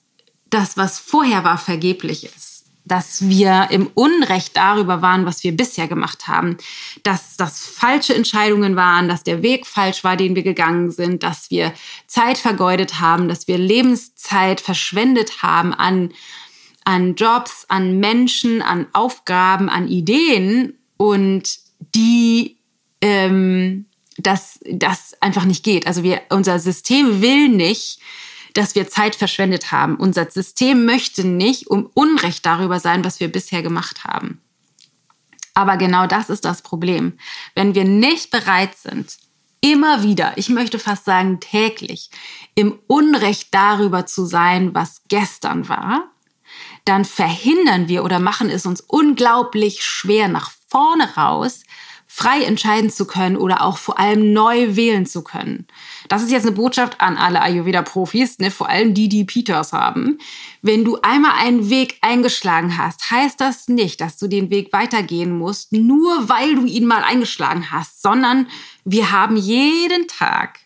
das, 0.48 0.76
was 0.76 0.98
vorher 0.98 1.44
war, 1.44 1.58
vergeblich 1.58 2.24
ist 2.24 2.49
dass 2.90 3.28
wir 3.28 3.68
im 3.70 3.86
Unrecht 3.94 4.56
darüber 4.56 5.00
waren, 5.00 5.24
was 5.24 5.44
wir 5.44 5.56
bisher 5.56 5.86
gemacht 5.86 6.26
haben, 6.26 6.56
dass 7.04 7.36
das 7.36 7.64
falsche 7.64 8.14
Entscheidungen 8.14 8.74
waren, 8.74 9.08
dass 9.08 9.22
der 9.22 9.42
Weg 9.42 9.66
falsch 9.66 10.02
war, 10.02 10.16
den 10.16 10.34
wir 10.34 10.42
gegangen 10.42 10.90
sind, 10.90 11.22
dass 11.22 11.50
wir 11.50 11.72
Zeit 12.08 12.38
vergeudet 12.38 13.00
haben, 13.00 13.28
dass 13.28 13.46
wir 13.46 13.58
Lebenszeit 13.58 14.60
verschwendet 14.60 15.42
haben 15.42 15.72
an, 15.72 16.12
an 16.84 17.14
Jobs, 17.14 17.64
an 17.68 18.00
Menschen, 18.00 18.60
an 18.60 18.86
Aufgaben, 18.92 19.68
an 19.68 19.86
Ideen 19.86 20.76
und 20.96 21.58
die 21.94 22.56
ähm, 23.02 23.86
dass 24.16 24.60
das 24.70 25.16
einfach 25.20 25.44
nicht 25.44 25.64
geht. 25.64 25.86
Also 25.86 26.02
wir, 26.02 26.20
unser 26.28 26.58
System 26.58 27.22
will 27.22 27.48
nicht, 27.48 28.00
dass 28.54 28.74
wir 28.74 28.88
Zeit 28.88 29.16
verschwendet 29.16 29.72
haben. 29.72 29.96
Unser 29.96 30.30
System 30.30 30.84
möchte 30.84 31.24
nicht 31.24 31.68
um 31.68 31.90
Unrecht 31.94 32.44
darüber 32.46 32.80
sein, 32.80 33.04
was 33.04 33.20
wir 33.20 33.30
bisher 33.30 33.62
gemacht 33.62 34.04
haben. 34.04 34.40
Aber 35.54 35.76
genau 35.76 36.06
das 36.06 36.30
ist 36.30 36.44
das 36.44 36.62
Problem. 36.62 37.18
Wenn 37.54 37.74
wir 37.74 37.84
nicht 37.84 38.30
bereit 38.30 38.76
sind, 38.76 39.18
immer 39.60 40.02
wieder, 40.02 40.32
ich 40.36 40.48
möchte 40.48 40.78
fast 40.78 41.04
sagen 41.04 41.40
täglich, 41.40 42.10
im 42.54 42.78
Unrecht 42.86 43.48
darüber 43.52 44.06
zu 44.06 44.24
sein, 44.24 44.74
was 44.74 45.02
gestern 45.08 45.68
war, 45.68 46.04
dann 46.84 47.04
verhindern 47.04 47.88
wir 47.88 48.04
oder 48.04 48.18
machen 48.18 48.48
es 48.48 48.64
uns 48.64 48.80
unglaublich 48.80 49.84
schwer, 49.84 50.28
nach 50.28 50.50
vorne 50.68 51.14
raus 51.16 51.62
frei 52.12 52.42
entscheiden 52.42 52.90
zu 52.90 53.06
können 53.06 53.36
oder 53.36 53.62
auch 53.62 53.78
vor 53.78 54.00
allem 54.00 54.32
neu 54.32 54.74
wählen 54.74 55.06
zu 55.06 55.22
können. 55.22 55.68
Das 56.10 56.24
ist 56.24 56.32
jetzt 56.32 56.44
eine 56.44 56.56
Botschaft 56.56 57.00
an 57.00 57.16
alle 57.16 57.40
Ayurveda-Profis, 57.40 58.40
ne, 58.40 58.50
vor 58.50 58.68
allem 58.68 58.94
die, 58.94 59.08
die 59.08 59.22
Peters 59.22 59.72
haben. 59.72 60.18
Wenn 60.60 60.84
du 60.84 60.98
einmal 61.02 61.34
einen 61.38 61.70
Weg 61.70 61.98
eingeschlagen 62.00 62.76
hast, 62.76 63.12
heißt 63.12 63.40
das 63.40 63.68
nicht, 63.68 64.00
dass 64.00 64.18
du 64.18 64.26
den 64.26 64.50
Weg 64.50 64.72
weitergehen 64.72 65.38
musst, 65.38 65.72
nur 65.72 66.28
weil 66.28 66.56
du 66.56 66.64
ihn 66.64 66.84
mal 66.84 67.04
eingeschlagen 67.04 67.70
hast, 67.70 68.02
sondern 68.02 68.48
wir 68.84 69.12
haben 69.12 69.36
jeden 69.36 70.08
Tag, 70.08 70.58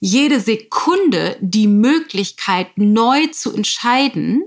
jede 0.00 0.40
Sekunde 0.40 1.36
die 1.40 1.68
Möglichkeit, 1.68 2.76
neu 2.76 3.28
zu 3.28 3.52
entscheiden. 3.52 4.42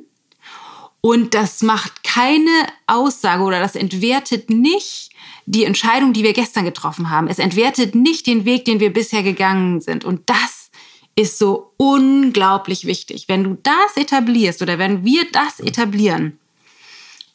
Und 1.00 1.34
das 1.34 1.62
macht 1.62 2.04
keine 2.04 2.68
Aussage 2.88 3.42
oder 3.42 3.62
das 3.62 3.78
entwertet 3.78 4.50
nicht, 4.50 5.12
die 5.46 5.64
Entscheidung, 5.64 6.14
die 6.14 6.24
wir 6.24 6.34
gestern 6.34 6.66
getroffen 6.66 7.10
haben. 7.10 7.28
Es 7.28 7.40
entwertet 7.40 7.94
nicht 7.96 8.26
den 8.28 8.46
Weg, 8.46 8.66
den 8.66 8.80
wir 8.80 8.92
bisher 8.92 9.24
gegangen 9.24 9.80
sind. 9.80 10.04
Und 10.04 10.30
das 10.30 10.72
ist 11.16 11.38
so 11.38 11.72
unglaublich 11.78 12.86
wichtig. 12.86 13.26
Wenn 13.28 13.44
du 13.44 13.58
das 13.62 13.96
etablierst 13.96 14.62
oder 14.62 14.80
wenn 14.80 15.06
wir 15.06 15.26
das 15.32 15.60
etablieren, 15.60 16.40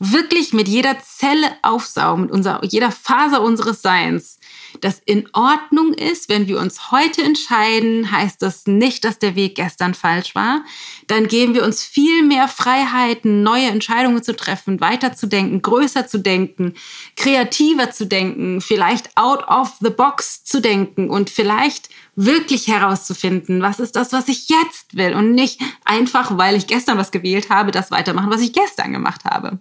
wirklich 0.00 0.52
mit 0.52 0.66
jeder 0.66 0.98
Zelle 0.98 1.52
aufsaugen, 1.62 2.22
mit 2.22 2.30
unserer, 2.32 2.64
jeder 2.64 2.90
Faser 2.90 3.42
unseres 3.42 3.82
Seins, 3.82 4.39
das 4.80 5.00
in 5.04 5.28
Ordnung 5.32 5.94
ist, 5.94 6.28
wenn 6.28 6.46
wir 6.46 6.58
uns 6.58 6.90
heute 6.90 7.22
entscheiden, 7.22 8.10
heißt 8.10 8.40
das 8.42 8.66
nicht, 8.66 9.04
dass 9.04 9.18
der 9.18 9.34
Weg 9.34 9.56
gestern 9.56 9.94
falsch 9.94 10.34
war. 10.34 10.64
Dann 11.06 11.26
geben 11.26 11.54
wir 11.54 11.64
uns 11.64 11.82
viel 11.82 12.22
mehr 12.22 12.48
Freiheiten, 12.48 13.42
neue 13.42 13.66
Entscheidungen 13.66 14.22
zu 14.22 14.34
treffen, 14.36 14.80
weiterzudenken, 14.80 15.62
größer 15.62 16.06
zu 16.06 16.18
denken, 16.18 16.74
kreativer 17.16 17.90
zu 17.90 18.06
denken, 18.06 18.60
vielleicht 18.60 19.16
out 19.16 19.46
of 19.48 19.74
the 19.80 19.90
box 19.90 20.44
zu 20.44 20.60
denken 20.60 21.10
und 21.10 21.30
vielleicht 21.30 21.88
wirklich 22.16 22.68
herauszufinden, 22.68 23.62
was 23.62 23.80
ist 23.80 23.96
das, 23.96 24.12
was 24.12 24.28
ich 24.28 24.48
jetzt 24.48 24.96
will 24.96 25.14
und 25.14 25.32
nicht 25.32 25.60
einfach, 25.84 26.36
weil 26.36 26.56
ich 26.56 26.66
gestern 26.66 26.98
was 26.98 27.10
gewählt 27.10 27.50
habe, 27.50 27.70
das 27.70 27.90
weitermachen, 27.90 28.30
was 28.30 28.42
ich 28.42 28.52
gestern 28.52 28.92
gemacht 28.92 29.24
habe 29.24 29.58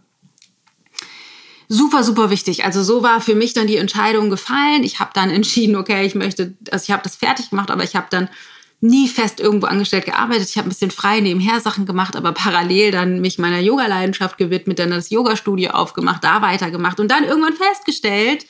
super, 1.69 2.03
super 2.03 2.29
wichtig. 2.29 2.65
Also 2.65 2.83
so 2.83 3.03
war 3.03 3.21
für 3.21 3.35
mich 3.35 3.53
dann 3.53 3.67
die 3.67 3.77
Entscheidung 3.77 4.29
gefallen. 4.29 4.83
Ich 4.83 4.99
habe 4.99 5.11
dann 5.13 5.29
entschieden, 5.29 5.77
okay, 5.77 6.05
ich 6.05 6.15
möchte, 6.15 6.55
also 6.71 6.83
ich 6.83 6.91
habe 6.91 7.03
das 7.03 7.15
fertig 7.15 7.51
gemacht, 7.51 7.71
aber 7.71 7.83
ich 7.83 7.95
habe 7.95 8.07
dann 8.09 8.27
nie 8.81 9.09
fest 9.09 9.39
irgendwo 9.39 9.67
angestellt 9.67 10.05
gearbeitet. 10.05 10.49
Ich 10.49 10.57
habe 10.57 10.67
ein 10.67 10.69
bisschen 10.69 10.91
frei 10.91 11.19
nebenher 11.19 11.59
Sachen 11.59 11.85
gemacht, 11.85 12.15
aber 12.15 12.31
parallel 12.31 12.91
dann 12.91 13.21
mich 13.21 13.37
meiner 13.37 13.59
Yoga-Leidenschaft 13.59 14.37
gewidmet, 14.37 14.79
dann 14.79 14.91
das 14.91 15.09
Yoga-Studio 15.09 15.71
aufgemacht, 15.71 16.23
da 16.23 16.41
weitergemacht 16.41 16.99
und 16.99 17.09
dann 17.09 17.25
irgendwann 17.25 17.53
festgestellt, 17.53 18.45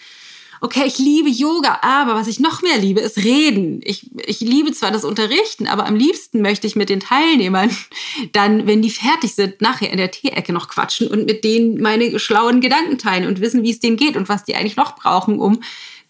okay, 0.61 0.83
ich 0.85 0.97
liebe 0.97 1.29
Yoga, 1.29 1.79
aber 1.81 2.15
was 2.15 2.27
ich 2.27 2.39
noch 2.39 2.61
mehr 2.61 2.77
liebe, 2.77 2.99
ist 2.99 3.17
Reden. 3.17 3.81
Ich, 3.83 4.09
ich 4.25 4.39
liebe 4.41 4.71
zwar 4.71 4.91
das 4.91 5.03
Unterrichten, 5.03 5.67
aber 5.67 5.85
am 5.85 5.95
liebsten 5.95 6.41
möchte 6.41 6.67
ich 6.67 6.75
mit 6.75 6.89
den 6.89 6.99
Teilnehmern 6.99 7.75
dann, 8.33 8.67
wenn 8.67 8.81
die 8.81 8.89
fertig 8.89 9.35
sind, 9.35 9.61
nachher 9.61 9.91
in 9.91 9.97
der 9.97 10.11
Teeecke 10.11 10.53
noch 10.53 10.67
quatschen 10.67 11.07
und 11.07 11.25
mit 11.25 11.43
denen 11.43 11.81
meine 11.81 12.19
schlauen 12.19 12.61
Gedanken 12.61 12.97
teilen 12.97 13.27
und 13.27 13.41
wissen, 13.41 13.63
wie 13.63 13.71
es 13.71 13.79
denen 13.79 13.97
geht 13.97 14.17
und 14.17 14.29
was 14.29 14.43
die 14.43 14.55
eigentlich 14.55 14.75
noch 14.75 14.95
brauchen, 14.95 15.39
um 15.39 15.61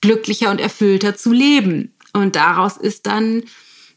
glücklicher 0.01 0.50
und 0.51 0.60
erfüllter 0.60 1.15
zu 1.15 1.32
leben. 1.32 1.94
Und 2.13 2.36
daraus 2.36 2.77
ist 2.77 3.06
dann 3.06 3.44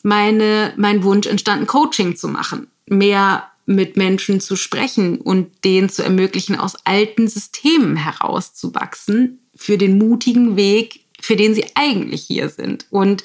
meine, 0.03 0.75
mein 0.77 1.03
Wunsch 1.03 1.27
entstanden, 1.27 1.67
Coaching 1.67 2.17
zu 2.17 2.29
machen. 2.29 2.69
Mehr 2.87 3.49
mit 3.65 3.97
Menschen 3.97 4.41
zu 4.41 4.57
sprechen 4.57 5.21
und 5.21 5.65
denen 5.65 5.89
zu 5.89 6.03
ermöglichen, 6.03 6.57
aus 6.57 6.75
alten 6.85 7.29
Systemen 7.29 7.97
herauszuwachsen, 7.97 9.39
für 9.63 9.79
den 9.79 9.99
mutigen 9.99 10.57
Weg, 10.57 11.01
für 11.21 11.37
den 11.37 11.55
sie 11.55 11.65
eigentlich 11.75 12.23
hier 12.23 12.49
sind. 12.49 12.87
Und 12.91 13.25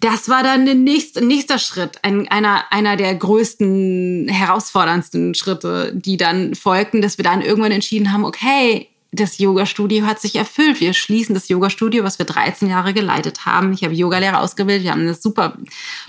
das 0.00 0.30
war 0.30 0.42
dann 0.42 0.64
der 0.64 0.74
nächste, 0.74 1.24
nächster 1.24 1.58
Schritt, 1.58 1.98
ein, 2.02 2.26
einer, 2.28 2.64
einer 2.70 2.96
der 2.96 3.14
größten, 3.14 4.28
herausforderndsten 4.28 5.34
Schritte, 5.34 5.92
die 5.94 6.16
dann 6.16 6.54
folgten, 6.54 7.02
dass 7.02 7.18
wir 7.18 7.22
dann 7.22 7.42
irgendwann 7.42 7.72
entschieden 7.72 8.10
haben, 8.12 8.24
okay, 8.24 8.88
das 9.12 9.38
Yoga-Studio 9.38 10.06
hat 10.06 10.20
sich 10.20 10.36
erfüllt. 10.36 10.80
Wir 10.80 10.94
schließen 10.94 11.34
das 11.34 11.48
Yoga-Studio, 11.48 12.04
was 12.04 12.18
wir 12.18 12.26
13 12.26 12.68
Jahre 12.68 12.94
geleitet 12.94 13.44
haben. 13.44 13.72
Ich 13.72 13.82
habe 13.82 13.92
Yogalehrer 13.92 14.40
ausgebildet. 14.40 14.84
Wir 14.84 14.92
haben 14.92 15.00
eine 15.00 15.14
super 15.14 15.58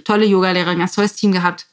tolle 0.06 0.26
Yogalehrerin, 0.26 0.74
ein 0.74 0.80
ganz 0.80 0.94
tolles 0.94 1.16
Team 1.16 1.32
gehabt. 1.32 1.66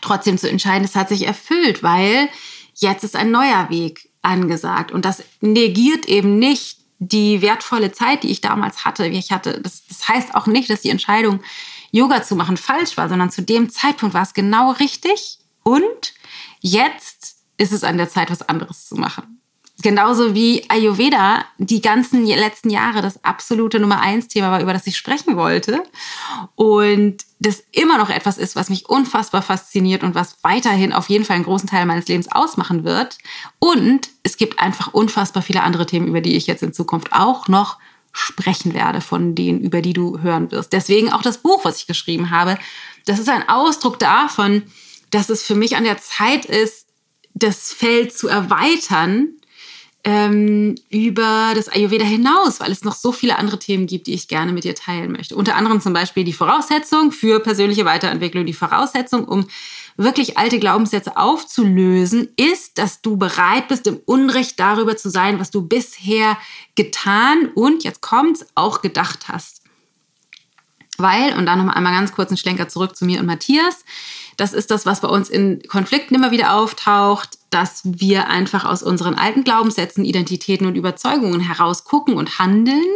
Trotzdem 0.00 0.38
zu 0.38 0.48
entscheiden, 0.48 0.84
es 0.84 0.94
hat 0.94 1.08
sich 1.08 1.26
erfüllt, 1.26 1.82
weil 1.82 2.28
jetzt 2.76 3.02
ist 3.02 3.16
ein 3.16 3.32
neuer 3.32 3.68
Weg 3.68 4.07
angesagt. 4.28 4.92
Und 4.92 5.04
das 5.04 5.24
negiert 5.40 6.06
eben 6.06 6.38
nicht 6.38 6.78
die 6.98 7.42
wertvolle 7.42 7.92
Zeit, 7.92 8.22
die 8.22 8.30
ich 8.30 8.40
damals 8.40 8.84
hatte. 8.84 9.06
Ich 9.06 9.32
hatte 9.32 9.60
das, 9.60 9.86
das 9.86 10.08
heißt 10.08 10.34
auch 10.34 10.46
nicht, 10.46 10.68
dass 10.70 10.82
die 10.82 10.90
Entscheidung, 10.90 11.40
Yoga 11.90 12.22
zu 12.22 12.36
machen, 12.36 12.58
falsch 12.58 12.96
war, 12.98 13.08
sondern 13.08 13.30
zu 13.30 13.42
dem 13.42 13.70
Zeitpunkt 13.70 14.14
war 14.14 14.22
es 14.22 14.34
genau 14.34 14.72
richtig. 14.72 15.38
Und 15.62 16.12
jetzt 16.60 17.36
ist 17.56 17.72
es 17.72 17.82
an 17.82 17.96
der 17.96 18.10
Zeit, 18.10 18.30
was 18.30 18.42
anderes 18.42 18.86
zu 18.86 18.96
machen. 18.96 19.37
Genauso 19.80 20.34
wie 20.34 20.68
Ayurveda 20.68 21.44
die 21.58 21.80
ganzen 21.80 22.26
letzten 22.26 22.68
Jahre 22.68 23.00
das 23.00 23.22
absolute 23.24 23.78
Nummer 23.78 24.00
eins 24.00 24.26
Thema 24.26 24.50
war, 24.50 24.60
über 24.60 24.72
das 24.72 24.88
ich 24.88 24.96
sprechen 24.96 25.36
wollte. 25.36 25.84
Und 26.56 27.18
das 27.38 27.62
immer 27.70 27.96
noch 27.96 28.10
etwas 28.10 28.38
ist, 28.38 28.56
was 28.56 28.70
mich 28.70 28.88
unfassbar 28.88 29.40
fasziniert 29.40 30.02
und 30.02 30.16
was 30.16 30.38
weiterhin 30.42 30.92
auf 30.92 31.08
jeden 31.08 31.24
Fall 31.24 31.36
einen 31.36 31.44
großen 31.44 31.68
Teil 31.68 31.86
meines 31.86 32.08
Lebens 32.08 32.32
ausmachen 32.32 32.82
wird. 32.82 33.18
Und 33.60 34.08
es 34.24 34.36
gibt 34.36 34.58
einfach 34.58 34.92
unfassbar 34.94 35.44
viele 35.44 35.62
andere 35.62 35.86
Themen, 35.86 36.08
über 36.08 36.20
die 36.20 36.36
ich 36.36 36.48
jetzt 36.48 36.64
in 36.64 36.72
Zukunft 36.72 37.12
auch 37.12 37.46
noch 37.46 37.78
sprechen 38.10 38.74
werde, 38.74 39.00
von 39.00 39.36
denen, 39.36 39.60
über 39.60 39.80
die 39.80 39.92
du 39.92 40.18
hören 40.18 40.50
wirst. 40.50 40.72
Deswegen 40.72 41.12
auch 41.12 41.22
das 41.22 41.38
Buch, 41.38 41.64
was 41.64 41.76
ich 41.76 41.86
geschrieben 41.86 42.30
habe. 42.30 42.58
Das 43.06 43.20
ist 43.20 43.28
ein 43.28 43.48
Ausdruck 43.48 44.00
davon, 44.00 44.64
dass 45.10 45.28
es 45.28 45.44
für 45.44 45.54
mich 45.54 45.76
an 45.76 45.84
der 45.84 45.98
Zeit 45.98 46.46
ist, 46.46 46.86
das 47.34 47.72
Feld 47.72 48.16
zu 48.16 48.26
erweitern 48.26 49.37
ähm, 50.04 50.76
über 50.90 51.52
das 51.54 51.68
Ayurveda 51.68 52.04
hinaus, 52.04 52.60
weil 52.60 52.70
es 52.70 52.84
noch 52.84 52.94
so 52.94 53.12
viele 53.12 53.36
andere 53.36 53.58
Themen 53.58 53.86
gibt, 53.86 54.06
die 54.06 54.14
ich 54.14 54.28
gerne 54.28 54.52
mit 54.52 54.64
dir 54.64 54.74
teilen 54.74 55.12
möchte. 55.12 55.34
Unter 55.34 55.56
anderem 55.56 55.80
zum 55.80 55.92
Beispiel 55.92 56.24
die 56.24 56.32
Voraussetzung 56.32 57.10
für 57.10 57.40
persönliche 57.40 57.84
Weiterentwicklung. 57.84 58.46
Die 58.46 58.54
Voraussetzung, 58.54 59.24
um 59.24 59.46
wirklich 59.96 60.38
alte 60.38 60.60
Glaubenssätze 60.60 61.16
aufzulösen, 61.16 62.28
ist, 62.36 62.78
dass 62.78 63.02
du 63.02 63.16
bereit 63.16 63.66
bist, 63.68 63.86
im 63.88 64.00
Unrecht 64.04 64.58
darüber 64.60 64.96
zu 64.96 65.10
sein, 65.10 65.40
was 65.40 65.50
du 65.50 65.62
bisher 65.62 66.38
getan 66.76 67.50
und, 67.54 67.82
jetzt 67.82 68.00
kommt's, 68.00 68.46
auch 68.54 68.80
gedacht 68.80 69.26
hast. 69.26 69.62
Weil, 70.96 71.36
und 71.36 71.46
dann 71.46 71.64
noch 71.64 71.74
einmal 71.74 71.92
ganz 71.92 72.12
kurz 72.12 72.30
einen 72.30 72.38
Schlenker 72.38 72.68
zurück 72.68 72.96
zu 72.96 73.04
mir 73.04 73.20
und 73.20 73.26
Matthias, 73.26 73.84
das 74.38 74.52
ist 74.52 74.70
das, 74.70 74.86
was 74.86 75.00
bei 75.00 75.08
uns 75.08 75.28
in 75.28 75.60
Konflikten 75.68 76.14
immer 76.14 76.30
wieder 76.30 76.54
auftaucht, 76.54 77.38
dass 77.50 77.82
wir 77.84 78.28
einfach 78.28 78.64
aus 78.64 78.84
unseren 78.84 79.16
alten 79.16 79.42
Glaubenssätzen, 79.42 80.04
Identitäten 80.04 80.66
und 80.66 80.76
Überzeugungen 80.76 81.40
heraus 81.40 81.82
gucken 81.84 82.14
und 82.14 82.38
handeln 82.38 82.86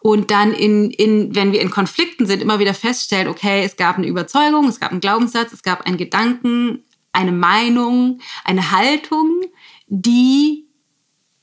und 0.00 0.30
dann 0.30 0.52
in, 0.52 0.90
in, 0.90 1.34
wenn 1.34 1.52
wir 1.52 1.60
in 1.60 1.70
Konflikten 1.70 2.26
sind, 2.26 2.40
immer 2.40 2.58
wieder 2.58 2.72
feststellen, 2.72 3.28
okay, 3.28 3.64
es 3.64 3.76
gab 3.76 3.98
eine 3.98 4.06
Überzeugung, 4.06 4.66
es 4.66 4.80
gab 4.80 4.92
einen 4.92 5.00
Glaubenssatz, 5.00 5.52
es 5.52 5.62
gab 5.62 5.86
einen 5.86 5.98
Gedanken, 5.98 6.84
eine 7.12 7.32
Meinung, 7.32 8.20
eine 8.42 8.70
Haltung, 8.70 9.42
die 9.88 10.68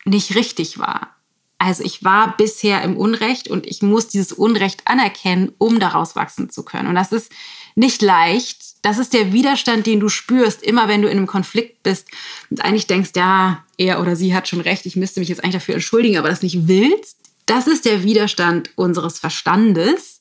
nicht 0.06 0.34
richtig 0.34 0.80
war. 0.80 1.16
Also 1.60 1.84
ich 1.84 2.04
war 2.04 2.36
bisher 2.36 2.82
im 2.82 2.98
Unrecht 2.98 3.48
und 3.48 3.68
ich 3.68 3.84
muss 3.84 4.08
dieses 4.08 4.34
Unrecht 4.34 4.88
anerkennen, 4.88 5.52
um 5.60 5.80
daraus 5.80 6.16
wachsen 6.16 6.50
zu 6.50 6.64
können. 6.66 6.88
Und 6.88 6.96
das 6.96 7.12
ist 7.12 7.32
nicht 7.76 8.02
leicht. 8.02 8.73
Das 8.84 9.00
ist 9.00 9.14
der 9.14 9.34
Widerstand, 9.34 9.88
den 9.88 10.00
du 10.00 10.10
spürst, 10.10 10.62
immer 10.62 10.88
wenn 10.88 11.02
du 11.02 11.08
in 11.08 11.18
einem 11.18 11.26
Konflikt 11.26 11.82
bist 11.84 12.08
und 12.52 12.64
eigentlich 12.64 12.86
denkst, 12.86 13.12
ja, 13.16 13.64
er 13.78 14.02
oder 14.02 14.16
sie 14.16 14.36
hat 14.36 14.48
schon 14.48 14.62
recht, 14.62 14.86
ich 14.86 14.96
müsste 14.96 15.22
mich 15.22 15.30
jetzt 15.30 15.44
eigentlich 15.44 15.56
dafür 15.56 15.76
entschuldigen, 15.76 16.18
aber 16.18 16.30
das 16.30 16.44
nicht 16.44 16.68
willst. 16.68 17.18
Das 17.46 17.66
ist 17.66 17.86
der 17.86 18.04
Widerstand 18.04 18.72
unseres 18.76 19.20
Verstandes, 19.20 20.20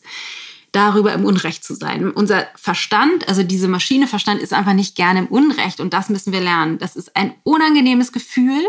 darüber 0.70 1.12
im 1.12 1.24
Unrecht 1.24 1.64
zu 1.64 1.74
sein. 1.74 2.10
Unser 2.10 2.46
Verstand, 2.54 3.28
also 3.28 3.42
diese 3.42 3.68
Maschine 3.68 4.06
Verstand, 4.06 4.40
ist 4.40 4.52
einfach 4.52 4.72
nicht 4.72 4.94
gerne 4.94 5.20
im 5.20 5.26
Unrecht 5.26 5.80
und 5.80 5.92
das 5.92 6.08
müssen 6.08 6.32
wir 6.32 6.40
lernen. 6.40 6.78
Das 6.78 6.96
ist 6.96 7.14
ein 7.16 7.34
unangenehmes 7.42 8.12
Gefühl 8.12 8.64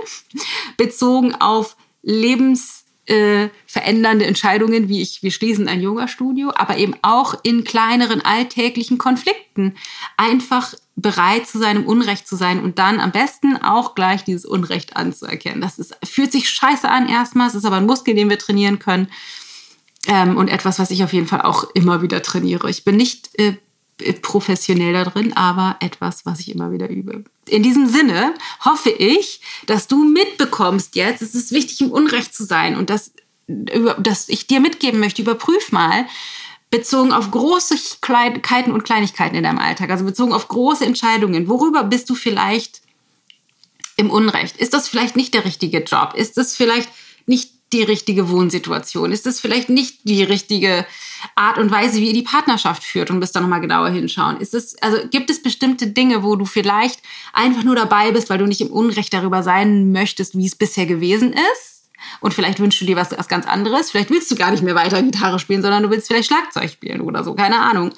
bezogen 0.76 1.36
auf 1.36 1.78
Lebens 2.02 2.83
äh, 3.06 3.50
verändernde 3.66 4.26
Entscheidungen, 4.26 4.88
wie 4.88 5.02
ich, 5.02 5.24
wir 5.24 5.32
schließen 5.32 5.68
ein 5.68 5.82
Yoga-Studio, 5.82 6.52
aber 6.56 6.78
eben 6.78 6.96
auch 7.02 7.36
in 7.44 7.64
kleineren 7.64 8.22
alltäglichen 8.22 8.98
Konflikten 8.98 9.76
einfach 10.16 10.74
bereit 10.96 11.48
zu 11.48 11.60
sein, 11.60 11.78
im 11.78 11.86
Unrecht 11.86 12.28
zu 12.28 12.36
sein 12.36 12.64
und 12.64 12.80
dann 12.80 13.00
am 13.00 13.12
besten 13.12 13.58
auch 13.58 13.96
gleich 13.96 14.24
dieses 14.24 14.46
Unrecht 14.46 14.96
anzuerkennen. 14.96 15.60
Das 15.60 15.80
ist, 15.80 15.98
fühlt 16.04 16.32
sich 16.32 16.50
scheiße 16.50 16.88
an 16.88 17.10
erstmal, 17.10 17.48
es 17.48 17.56
ist 17.56 17.66
aber 17.66 17.78
ein 17.78 17.86
Muskel, 17.86 18.16
den 18.16 18.30
wir 18.30 18.40
trainieren 18.40 18.80
können 18.80 19.08
ähm, 20.08 20.38
und 20.38 20.50
etwas, 20.50 20.80
was 20.80 20.92
ich 20.92 21.04
auf 21.04 21.14
jeden 21.14 21.28
Fall 21.28 21.42
auch 21.42 21.66
immer 21.74 22.02
wieder 22.02 22.22
trainiere. 22.22 22.70
Ich 22.70 22.84
bin 22.84 22.96
nicht 22.96 23.38
äh, 23.40 23.58
professionell 24.22 24.94
da 24.94 25.06
drin, 25.06 25.34
aber 25.34 25.78
etwas, 25.80 26.26
was 26.26 26.40
ich 26.40 26.52
immer 26.52 26.72
wieder 26.72 26.90
übe. 26.90 27.24
In 27.48 27.64
diesem 27.64 27.88
Sinne 27.88 28.34
hoffe 28.64 28.90
ich, 28.90 29.42
dass 29.66 29.88
du 29.88 30.04
mitbekommst 30.04 30.96
jetzt, 30.96 31.22
es 31.22 31.36
ist 31.36 31.52
wichtig, 31.52 31.82
im 31.82 31.92
Unrecht 31.92 32.34
zu 32.34 32.44
sein 32.44 32.76
und 32.76 32.90
dass, 32.90 33.12
dass 33.48 34.30
ich 34.30 34.48
dir 34.48 34.60
mitgeben 34.60 35.00
möchte, 35.00 35.22
überprüf 35.22 35.72
mal, 35.72 36.06
bezogen 36.70 37.14
auf 37.14 37.30
große 37.30 37.76
Kleinigkeiten 38.02 38.72
und 38.72 38.84
Kleinigkeiten 38.84 39.36
in 39.36 39.44
deinem 39.44 39.60
Alltag, 39.60 39.92
also 39.92 40.06
bezogen 40.06 40.34
auf 40.34 40.48
große 40.48 40.86
Entscheidungen, 40.86 41.48
worüber 41.48 41.84
bist 41.84 42.10
du 42.10 42.16
vielleicht 42.16 42.82
im 43.96 44.10
Unrecht? 44.10 44.58
Ist 44.58 44.74
das 44.74 44.88
vielleicht 44.88 45.16
nicht 45.16 45.34
der 45.34 45.46
richtige 45.46 45.84
Job? 45.84 46.14
Ist 46.16 46.38
das 46.38 46.56
vielleicht 46.56 46.90
nicht 47.28 47.52
die 47.74 47.84
richtige 47.84 48.30
Wohnsituation? 48.30 49.12
Ist 49.12 49.26
das 49.26 49.40
vielleicht 49.40 49.70
nicht 49.70 50.00
die 50.04 50.24
richtige 50.24 50.86
Art 51.36 51.58
und 51.58 51.72
Weise, 51.72 51.98
wie 51.98 52.08
ihr 52.08 52.13
die 52.13 52.24
Partnerschaft 52.24 52.84
führt 52.84 53.10
und 53.10 53.20
müsst 53.20 53.36
da 53.36 53.42
nochmal 53.42 53.62
genauer 53.62 53.89
hinschauen? 53.89 54.38
Ist 54.38 54.53
es, 54.53 54.82
also 54.82 54.98
gibt 55.10 55.30
es 55.30 55.42
bestimmte 55.42 55.88
Dinge, 55.88 56.24
wo 56.24 56.36
du 56.36 56.46
vielleicht 56.46 57.01
einfach 57.34 57.63
nur 57.63 57.75
dabei 57.75 58.12
bist, 58.12 58.30
weil 58.30 58.38
du 58.38 58.46
nicht 58.46 58.62
im 58.62 58.72
Unrecht 58.72 59.13
darüber 59.13 59.44
sein 59.44 59.92
möchtest, 59.92 60.38
wie 60.38 60.46
es 60.46 60.56
bisher 60.56 60.86
gewesen 60.86 61.34
ist? 61.34 61.89
Und 62.20 62.34
vielleicht 62.34 62.60
wünschst 62.60 62.82
du 62.82 62.86
dir 62.86 62.96
was, 62.96 63.18
was 63.18 63.27
ganz 63.27 63.48
anderes. 63.48 63.92
Vielleicht 63.92 64.10
willst 64.10 64.30
du 64.30 64.36
gar 64.36 64.51
nicht 64.51 64.63
mehr 64.63 64.75
weiter 64.75 65.01
Gitarre 65.01 65.39
spielen, 65.39 65.62
sondern 65.62 65.84
du 65.84 65.89
willst 65.89 66.08
vielleicht 66.08 66.27
Schlagzeug 66.27 66.70
spielen 66.70 67.01
oder 67.01 67.24
so. 67.24 67.34
Keine 67.34 67.60
Ahnung. 67.60 67.94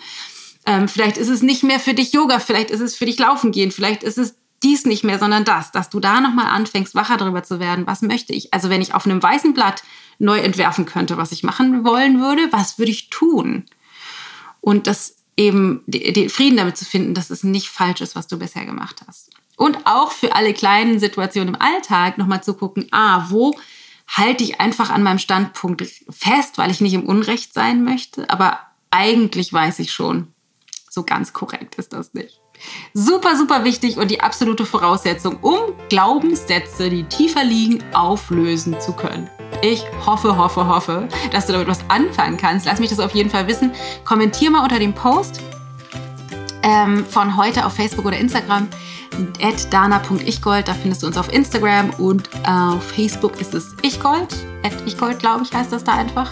Ähm, 0.66 0.88
vielleicht 0.88 1.18
ist 1.18 1.30
es 1.30 1.42
nicht 1.42 1.64
mehr 1.64 1.80
für 1.80 1.94
dich 1.94 2.14
Yoga, 2.14 2.40
vielleicht 2.40 2.72
ist 2.72 2.82
es 2.82 2.96
für 2.96 3.06
dich 3.06 3.20
Laufen 3.20 3.52
gehen, 3.52 3.72
vielleicht 3.72 4.02
ist 4.02 4.18
es 4.18 4.36
dies 4.64 4.86
nicht 4.86 5.04
mehr, 5.04 5.20
sondern 5.20 5.46
das, 5.46 5.72
dass 5.72 5.92
du 5.92 6.00
da 6.00 6.22
nochmal 6.22 6.48
anfängst, 6.48 6.96
wacher 6.96 7.18
darüber 7.18 7.44
zu 7.44 7.60
werden, 7.60 7.86
was 7.86 8.02
möchte 8.02 8.34
ich. 8.34 8.52
Also 8.54 8.70
wenn 8.70 8.82
ich 8.82 8.96
auf 8.96 9.06
einem 9.06 9.22
weißen 9.22 9.54
Blatt 9.54 9.84
neu 10.20 10.40
entwerfen 10.40 10.86
könnte, 10.86 11.18
was 11.18 11.32
ich 11.32 11.44
machen 11.44 11.84
wollen 11.84 12.20
würde, 12.22 12.52
was 12.52 12.78
würde 12.80 12.92
ich 12.92 13.10
tun? 13.10 13.66
Und 14.62 14.88
das 14.88 15.18
eben 15.38 15.84
den 15.86 16.30
Frieden 16.30 16.58
damit 16.58 16.78
zu 16.78 16.86
finden, 16.86 17.14
dass 17.14 17.30
es 17.30 17.44
nicht 17.44 17.70
falsch 17.70 18.02
ist, 18.02 18.16
was 18.16 18.28
du 18.28 18.40
bisher 18.40 18.66
gemacht 18.66 19.02
hast. 19.08 19.32
Und 19.58 19.86
auch 19.86 20.12
für 20.12 20.36
alle 20.36 20.54
kleinen 20.54 21.00
Situationen 21.00 21.56
im 21.56 21.62
Alltag 21.62 22.18
nochmal 22.18 22.44
zu 22.44 22.54
gucken, 22.54 22.88
ah, 22.92 23.26
wo 23.30 23.56
halte 24.08 24.44
ich 24.44 24.60
einfach 24.60 24.90
an 24.90 25.04
meinem 25.04 25.20
Standpunkt 25.20 25.84
fest, 26.10 26.58
weil 26.58 26.72
ich 26.72 26.82
nicht 26.82 26.94
im 26.94 27.06
Unrecht 27.06 27.54
sein 27.54 27.84
möchte, 27.84 28.30
aber 28.30 28.60
eigentlich 28.92 29.52
weiß 29.52 29.80
ich 29.80 29.92
schon, 29.92 30.34
so 30.90 31.04
ganz 31.04 31.34
korrekt 31.34 31.76
ist 31.76 31.94
das 31.94 32.14
nicht. 32.14 32.40
Super, 32.94 33.36
super 33.36 33.64
wichtig 33.64 33.98
und 33.98 34.10
die 34.10 34.22
absolute 34.22 34.66
Voraussetzung, 34.66 35.38
um 35.42 35.58
Glaubenssätze, 35.90 36.90
die 36.90 37.04
tiefer 37.04 37.44
liegen, 37.44 37.84
auflösen 37.94 38.80
zu 38.80 38.94
können. 38.94 39.30
Ich 39.62 39.84
hoffe, 40.06 40.38
hoffe, 40.38 40.68
hoffe, 40.68 41.08
dass 41.32 41.46
du 41.48 41.54
damit 41.54 41.68
was 41.68 41.80
anfangen 41.90 42.38
kannst. 42.38 42.66
Lass 42.66 42.80
mich 42.80 42.90
das 42.90 43.00
auf 43.00 43.14
jeden 43.14 43.30
Fall 43.30 43.48
wissen. 43.48 43.72
Kommentier 44.04 44.52
mal 44.52 44.64
unter 44.64 44.80
dem 44.80 44.94
Post 44.94 45.42
ähm, 46.64 47.06
von 47.06 47.38
heute 47.38 47.66
auf 47.66 47.74
Facebook 47.74 48.06
oder 48.06 48.18
Instagram 48.18 48.68
at 49.42 49.72
dana.ichgold. 49.72 50.68
Da 50.68 50.74
findest 50.74 51.04
du 51.04 51.08
uns 51.08 51.18
auf 51.18 51.32
Instagram 51.32 51.92
und 51.92 52.30
auf 52.48 52.84
Facebook 52.84 53.40
ist 53.40 53.54
es 53.54 53.76
ichgold. 53.82 54.36
At 54.64 54.74
ichgold, 54.86 55.20
glaube 55.20 55.44
ich, 55.44 55.54
heißt 55.54 55.72
das 55.72 55.84
da 55.84 55.94
einfach. 55.94 56.32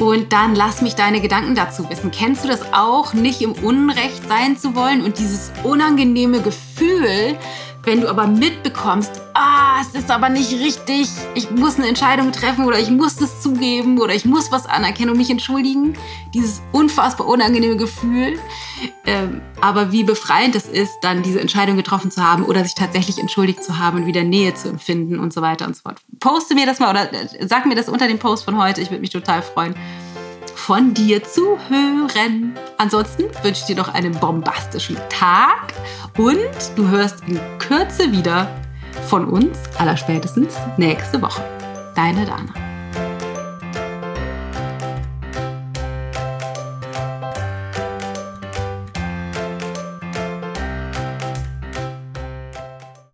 Und 0.00 0.32
dann 0.32 0.54
lass 0.54 0.80
mich 0.80 0.94
deine 0.94 1.20
Gedanken 1.20 1.54
dazu 1.54 1.90
wissen. 1.90 2.10
Kennst 2.10 2.44
du 2.44 2.48
das 2.48 2.72
auch, 2.72 3.12
nicht 3.12 3.42
im 3.42 3.52
Unrecht 3.52 4.26
sein 4.26 4.56
zu 4.56 4.74
wollen 4.74 5.02
und 5.02 5.18
dieses 5.18 5.52
unangenehme 5.62 6.40
Gefühl, 6.40 7.36
wenn 7.84 8.00
du 8.00 8.08
aber 8.08 8.26
mitbekommst, 8.26 9.10
ah, 9.34 9.80
es 9.80 9.98
ist 9.98 10.10
aber 10.10 10.28
nicht 10.28 10.52
richtig, 10.52 11.08
ich 11.34 11.50
muss 11.50 11.76
eine 11.76 11.88
Entscheidung 11.88 12.30
treffen 12.32 12.64
oder 12.64 12.78
ich 12.78 12.90
muss 12.90 13.16
das 13.16 13.40
zugeben 13.40 13.98
oder 13.98 14.14
ich 14.14 14.24
muss 14.24 14.52
was 14.52 14.66
anerkennen 14.66 15.10
und 15.10 15.16
mich 15.16 15.30
entschuldigen, 15.30 15.94
dieses 16.34 16.60
unfassbar 16.72 17.26
unangenehme 17.26 17.76
Gefühl. 17.76 18.38
Ähm, 19.06 19.40
aber 19.60 19.92
wie 19.92 20.04
befreiend 20.04 20.54
es 20.54 20.66
ist, 20.66 20.92
dann 21.02 21.22
diese 21.22 21.40
Entscheidung 21.40 21.76
getroffen 21.76 22.10
zu 22.10 22.22
haben 22.22 22.44
oder 22.44 22.62
sich 22.64 22.74
tatsächlich 22.74 23.18
entschuldigt 23.18 23.62
zu 23.64 23.78
haben 23.78 23.98
und 23.98 24.06
wieder 24.06 24.24
Nähe 24.24 24.54
zu 24.54 24.68
empfinden 24.68 25.18
und 25.18 25.32
so 25.32 25.40
weiter 25.42 25.66
und 25.66 25.74
so 25.74 25.82
fort. 25.82 26.00
Poste 26.18 26.54
mir 26.54 26.66
das 26.66 26.80
mal 26.80 26.90
oder 26.90 27.12
äh, 27.12 27.46
sag 27.46 27.66
mir 27.66 27.74
das 27.74 27.88
unter 27.88 28.08
dem 28.08 28.18
Post 28.18 28.44
von 28.44 28.58
heute, 28.58 28.80
ich 28.80 28.90
würde 28.90 29.00
mich 29.00 29.10
total 29.10 29.42
freuen 29.42 29.74
von 30.66 30.92
dir 30.92 31.24
zu 31.24 31.58
hören. 31.68 32.54
Ansonsten 32.76 33.24
wünsche 33.42 33.62
ich 33.62 33.64
dir 33.64 33.76
noch 33.76 33.92
einen 33.94 34.12
bombastischen 34.12 34.96
Tag 35.08 35.72
und 36.18 36.38
du 36.76 36.88
hörst 36.88 37.22
in 37.26 37.40
Kürze 37.58 38.12
wieder 38.12 38.46
von 39.08 39.26
uns, 39.26 39.58
allerspätestens 39.78 40.54
nächste 40.76 41.20
Woche. 41.22 41.42
Deine 41.96 42.26
Dana. 42.26 42.69